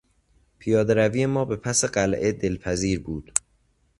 پیاده 0.59 0.93
روی 0.93 1.25
ما 1.25 1.45
به 1.45 1.55
پس 1.55 1.85
قلعه 1.85 2.31
دلپذیر 2.31 2.99
بود. 2.99 3.31